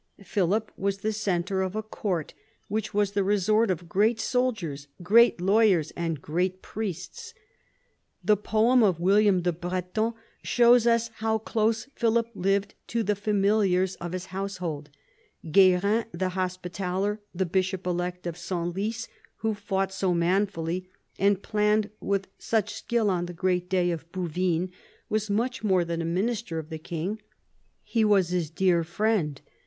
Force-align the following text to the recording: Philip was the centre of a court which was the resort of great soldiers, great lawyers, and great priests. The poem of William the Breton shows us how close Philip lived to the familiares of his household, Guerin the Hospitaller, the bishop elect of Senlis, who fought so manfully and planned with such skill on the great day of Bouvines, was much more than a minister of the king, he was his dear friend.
Philip 0.23 0.71
was 0.75 0.97
the 1.05 1.13
centre 1.13 1.61
of 1.61 1.75
a 1.75 1.83
court 1.83 2.33
which 2.67 2.91
was 2.91 3.11
the 3.11 3.23
resort 3.23 3.69
of 3.69 3.87
great 3.87 4.19
soldiers, 4.19 4.87
great 5.03 5.39
lawyers, 5.39 5.91
and 5.95 6.19
great 6.19 6.63
priests. 6.63 7.35
The 8.23 8.35
poem 8.35 8.81
of 8.81 8.99
William 8.99 9.43
the 9.43 9.53
Breton 9.53 10.15
shows 10.41 10.87
us 10.87 11.09
how 11.17 11.37
close 11.37 11.85
Philip 11.95 12.29
lived 12.33 12.73
to 12.87 13.03
the 13.03 13.15
familiares 13.15 13.93
of 13.97 14.13
his 14.13 14.25
household, 14.33 14.89
Guerin 15.51 16.05
the 16.11 16.29
Hospitaller, 16.29 17.21
the 17.35 17.45
bishop 17.45 17.85
elect 17.85 18.25
of 18.25 18.35
Senlis, 18.39 19.07
who 19.35 19.53
fought 19.53 19.93
so 19.93 20.15
manfully 20.15 20.89
and 21.19 21.43
planned 21.43 21.91
with 21.99 22.25
such 22.39 22.73
skill 22.73 23.11
on 23.11 23.27
the 23.27 23.33
great 23.33 23.69
day 23.69 23.91
of 23.91 24.11
Bouvines, 24.11 24.71
was 25.09 25.29
much 25.29 25.63
more 25.63 25.85
than 25.85 26.01
a 26.01 26.05
minister 26.05 26.57
of 26.57 26.69
the 26.71 26.79
king, 26.79 27.21
he 27.83 28.03
was 28.03 28.29
his 28.29 28.49
dear 28.49 28.83
friend. 28.83 29.41